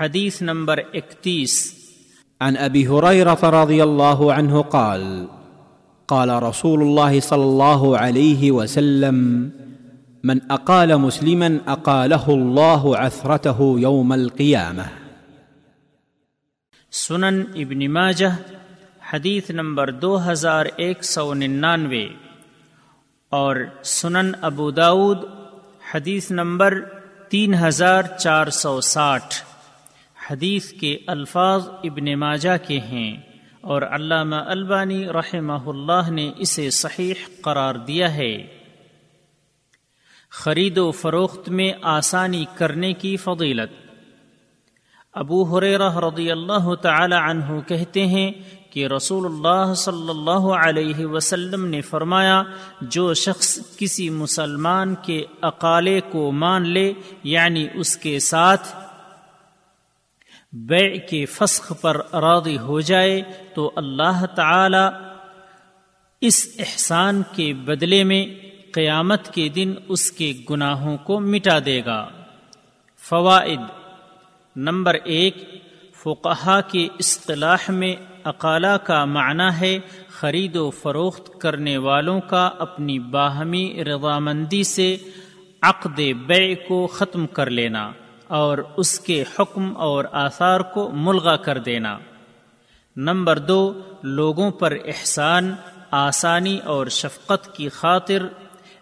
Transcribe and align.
حدیث 0.00 0.42
نمبر 0.42 0.78
اکتیس۔ 0.94 1.74
عن 2.40 2.56
ابي 2.56 2.86
هريره 2.86 3.62
رضي 3.62 3.80
الله 3.80 4.32
عنه 4.34 4.62
قال 4.62 5.26
قال 6.06 6.30
رسول 6.30 6.82
الله 6.82 7.20
صلى 7.20 7.42
الله 7.42 7.98
عليه 7.98 8.50
وسلم 8.50 9.48
من 10.24 10.38
اقال 10.48 10.96
مسلما 10.96 11.48
اقاله 11.66 12.24
الله 12.28 12.96
عثرته 12.98 13.78
يوم 13.78 14.12
القيامه 14.12 14.84
سنن 16.92 17.42
ابن 17.54 17.92
ماجہ 17.92 18.36
حدیث 19.12 19.50
نمبر 19.50 19.90
دو 19.90 20.30
ہزار 20.32 20.66
ایک 20.76 21.04
سو 21.04 21.34
ننانوے۔ 21.34 22.08
اور 23.28 23.56
سنن 23.84 24.32
ابو 24.40 24.70
داود 24.70 25.18
حدیث 25.94 26.30
نمبر 26.30 26.80
تین 27.28 27.54
ہزار 27.54 28.02
چار 28.18 28.46
سو 28.46 28.80
ساٹھ۔ 28.80 29.49
حدیث 30.30 30.72
کے 30.72 30.98
الفاظ 31.06 31.68
ابن 31.68 32.14
ماجہ 32.14 32.56
کے 32.66 32.80
ہیں 32.80 33.16
اور 33.60 33.82
علامہ 33.82 34.36
البانی 34.36 35.06
رحمہ 35.06 35.68
اللہ 35.68 36.10
نے 36.10 36.30
اسے 36.36 36.70
صحیح 36.70 37.14
قرار 37.40 37.74
دیا 37.74 38.14
ہے۔ 38.14 38.46
خرید 40.30 40.78
و 40.78 40.90
فروخت 40.90 41.48
میں 41.48 41.72
آسانی 41.82 42.44
کرنے 42.54 42.92
کی 42.92 43.16
فضیلت۔ 43.16 43.90
ابو 45.12 45.42
حریرہ 45.42 45.96
رضی 45.96 46.30
اللہ 46.30 46.74
تعالی 46.74 47.16
عنہ 47.30 47.60
کہتے 47.66 48.06
ہیں 48.06 48.32
کہ 48.70 48.86
رسول 48.86 49.26
اللہ 49.26 49.74
صلی 49.74 50.10
اللہ 50.10 50.46
علیہ 50.66 51.06
وسلم 51.06 51.64
نے 51.64 51.80
فرمایا، 51.80 52.42
جو 52.80 53.14
شخص 53.14 53.76
کسی 53.76 54.10
مسلمان 54.10 54.94
کے 54.94 55.24
اقالے 55.42 56.00
کو 56.10 56.32
مان 56.32 56.68
لے 56.68 56.92
یعنی 57.24 57.66
اس 57.74 57.96
کے 57.96 58.18
ساتھ 58.18 58.89
بیع 60.52 60.96
کے 61.08 61.26
فسخ 61.26 61.72
پر 61.80 61.96
راضی 61.96 62.58
ہو 62.58 62.80
جائے 62.80 63.22
تو 63.54 63.72
اللہ 63.76 64.26
تعالی 64.26 65.06
اس 66.20 66.48
احسان 66.58 67.22
کے 67.34 67.52
بدلے 67.54 68.04
میں 68.04 68.26
قیامت 68.72 69.34
کے 69.34 69.48
دن 69.48 69.74
اس 69.88 70.12
کے 70.12 70.32
گناہوں 70.50 70.96
کو 70.96 71.20
مٹا 71.20 71.58
دے 71.64 71.82
گا۔ 71.86 72.08
فوائد۔ 72.98 73.60
نمبر 74.56 74.96
ایک، 75.04 75.64
فقہا 76.02 76.60
کے 76.60 76.88
اصطلاح 76.98 77.70
میں 77.70 77.96
اقالہ 78.24 78.76
کا 78.84 79.04
معنی 79.04 79.60
ہے 79.60 79.78
خرید 80.08 80.56
و 80.56 80.70
فروخت 80.70 81.40
کرنے 81.40 81.78
والوں 81.78 82.20
کا 82.20 82.50
اپنی 82.58 82.98
باہمی 82.98 83.84
رضامندی 83.84 84.62
سے 84.62 84.96
عقد 85.62 86.00
بیع 86.26 86.54
کو 86.68 86.86
ختم 86.86 87.26
کر 87.26 87.50
لینا۔ 87.50 87.92
اور 88.30 88.58
اس 88.76 89.00
کے 89.00 89.24
حکم 89.38 89.76
اور 89.76 90.04
آثار 90.12 90.60
کو 90.60 90.90
ملغا 90.92 91.36
کر 91.36 91.58
دینا۔ 91.58 91.98
نمبر 92.96 93.38
دو، 93.38 93.80
لوگوں 94.02 94.50
پر 94.50 94.76
احسان، 94.84 95.54
آسانی 95.90 96.58
اور 96.64 96.86
شفقت 96.86 97.56
کی 97.56 97.68
خاطر، 97.68 98.26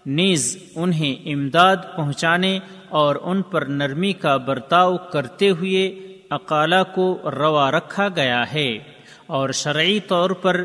نیز 0.07 0.59
انہیں 0.75 1.33
امداد 1.33 1.77
پہنچانے 1.97 2.59
اور 2.89 3.17
ان 3.23 3.43
پر 3.43 3.63
نرمی 3.63 4.13
کا 4.13 4.37
برتاؤ 4.37 4.97
کرتے 4.97 5.51
ہوئے 5.51 5.87
اقالہ 6.31 6.83
کو 6.95 7.19
روا 7.25 7.71
رکھا 7.71 8.09
گیا 8.17 8.53
ہے۔ 8.53 8.79
اور 9.27 9.51
شرعی 9.51 10.01
طور 10.01 10.31
پر 10.31 10.65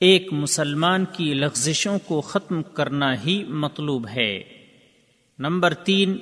ایک 0.00 0.32
مسلمان 0.32 1.04
کی 1.12 1.34
لغزشوں 1.34 1.98
کو 1.98 2.20
ختم 2.20 2.62
کرنا 2.62 3.22
ہی 3.24 3.44
مطلوب 3.44 4.06
ہے۔ 4.08 4.42
نمبر 5.38 5.74
تین 5.74 6.18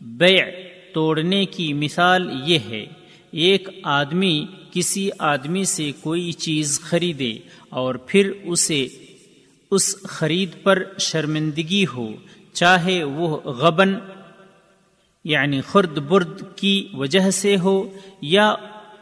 بیع 0.00 0.44
توڑنے 0.92 1.44
کی 1.46 1.72
مثال 1.74 2.28
یہ 2.46 2.58
ہے، 2.68 2.84
ایک 3.32 3.68
آدمی 3.84 4.44
کسی 4.72 5.08
آدمی 5.18 5.64
سے 5.64 5.90
کوئی 6.00 6.32
چیز 6.38 6.80
خریدے 6.80 7.32
اور 7.70 7.94
پھر 8.06 8.30
اسے 8.44 8.86
اس 9.72 9.94
خرید 10.04 10.62
پر 10.62 10.82
شرمندگی 10.98 11.84
ہو، 11.94 12.10
چاہے 12.52 13.02
وہ 13.04 13.36
غبن 13.58 13.94
یعنی 15.24 15.60
خرد 15.60 15.98
برد 16.08 16.42
کی 16.56 16.74
وجہ 16.92 17.30
سے 17.30 17.56
ہو 17.56 17.76
یا 18.22 18.54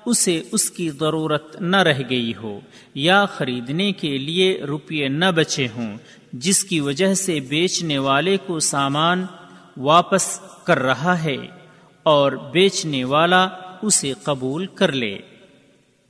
اسے 0.06 0.40
اس 0.52 0.70
کی 0.70 0.88
ضرورت 0.90 1.60
نہ 1.62 1.76
رہ 1.76 2.00
گئی 2.10 2.32
ہو 2.42 2.58
یا 2.94 3.24
خریدنے 3.26 3.90
کے 3.92 4.16
لیے 4.18 4.52
روپیے 4.68 5.08
نہ 5.08 5.30
بچے 5.34 5.66
ہوں، 5.76 5.96
جس 6.32 6.62
کی 6.64 6.80
وجہ 6.80 7.12
سے 7.14 7.38
بیچنے 7.48 7.98
والے 7.98 8.36
کو 8.46 8.58
سامان 8.60 9.24
واپس 9.78 10.40
کر 10.64 10.78
رہا 10.78 11.22
ہے 11.24 11.36
اور 12.02 12.32
بیچنے 12.32 13.04
والا 13.04 13.48
اسے 13.82 14.12
قبول 14.22 14.66
کر 14.66 14.92
لے۔ 14.92 15.18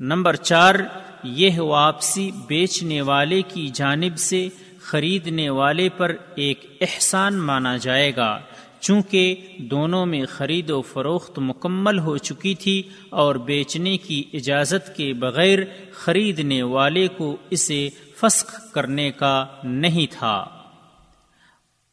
نمبر 0.01 0.37
چار، 0.37 0.75
یہ 1.23 1.61
واپسی 1.61 2.31
بیچنے 2.47 3.01
والے 3.01 3.43
کی 3.43 3.69
جانب 3.69 4.19
سے 4.19 4.49
خریدنے 4.81 5.51
والے 5.51 5.89
پر 5.89 6.13
ایک 6.35 6.77
احسان 6.81 7.35
مانا 7.35 7.77
جائے 7.77 8.13
گا، 8.17 8.41
چونکہ 8.81 9.35
دونوں 9.59 10.07
میں 10.07 10.25
خرید 10.27 10.71
و 10.71 10.83
فروخت 10.83 11.39
مکمل 11.39 11.99
ہو 11.99 12.17
چکی 12.17 12.55
تھی 12.55 12.83
اور 13.11 13.35
بیچنے 13.35 13.97
کی 13.97 14.25
اجازت 14.33 14.97
کے 14.97 15.13
بغیر 15.13 15.59
خریدنے 15.93 16.63
والے 16.63 17.09
کو 17.09 17.37
اسے 17.51 17.89
فسخ 18.17 18.73
کرنے 18.73 19.11
کا 19.11 19.47
نہیں 19.65 20.07
تھا۔ 20.19 20.47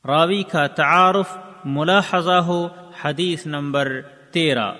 راوی 0.05 0.43
کا 0.43 0.67
تعارف 0.67 1.37
ملاحظہ 1.65 2.31
ہو 2.31 2.67
حدیث 3.03 3.45
نمبر 3.45 4.01
تیرہ۔ 4.31 4.73